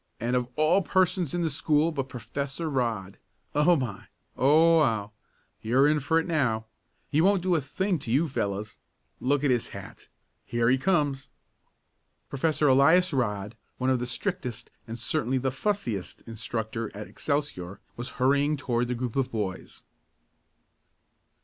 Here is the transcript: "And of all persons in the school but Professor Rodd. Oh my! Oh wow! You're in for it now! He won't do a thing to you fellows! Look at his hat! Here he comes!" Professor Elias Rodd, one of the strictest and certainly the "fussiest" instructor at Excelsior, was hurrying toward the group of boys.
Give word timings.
"And 0.19 0.35
of 0.35 0.47
all 0.55 0.81
persons 0.81 1.35
in 1.35 1.43
the 1.43 1.49
school 1.51 1.91
but 1.91 2.09
Professor 2.09 2.67
Rodd. 2.71 3.19
Oh 3.53 3.75
my! 3.75 4.07
Oh 4.35 4.77
wow! 4.79 5.11
You're 5.61 5.87
in 5.87 5.99
for 5.99 6.17
it 6.19 6.25
now! 6.25 6.65
He 7.11 7.21
won't 7.21 7.43
do 7.43 7.53
a 7.53 7.61
thing 7.61 7.99
to 7.99 8.09
you 8.11 8.27
fellows! 8.27 8.79
Look 9.19 9.43
at 9.43 9.51
his 9.51 9.67
hat! 9.67 10.07
Here 10.43 10.71
he 10.71 10.79
comes!" 10.79 11.29
Professor 12.29 12.67
Elias 12.67 13.13
Rodd, 13.13 13.55
one 13.77 13.91
of 13.91 13.99
the 13.99 14.07
strictest 14.07 14.71
and 14.87 14.97
certainly 14.97 15.37
the 15.37 15.51
"fussiest" 15.51 16.21
instructor 16.21 16.89
at 16.97 17.07
Excelsior, 17.07 17.79
was 17.95 18.09
hurrying 18.17 18.57
toward 18.57 18.87
the 18.87 18.95
group 18.95 19.15
of 19.15 19.31
boys. 19.31 19.83